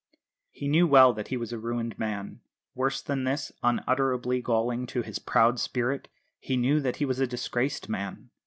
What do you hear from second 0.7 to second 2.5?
well that he was a ruined man